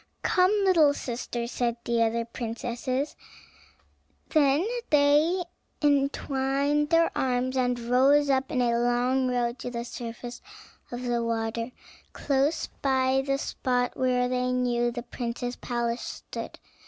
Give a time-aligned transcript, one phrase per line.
[0.23, 3.15] "Come, little sister," said the other princesses;
[4.29, 5.43] then they
[5.79, 10.41] entwined their arms and rose up in a long row to the surface
[10.91, 11.69] of the water,
[12.13, 16.57] close by the spot where they knew the prince's palace stood.